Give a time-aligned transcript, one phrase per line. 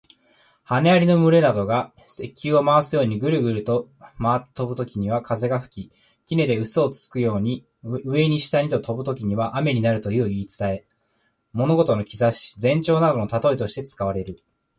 [0.63, 5.91] 羽蟻の群れなどが石臼を回すようにぐるぐると回って飛ぶときには風が吹
[6.25, 10.85] き、杵で臼をつくように、上に下にと飛ぶときには雨になるという言い伝え。
[11.53, 14.37] 物事の兆し、前兆などの例えとして使われる。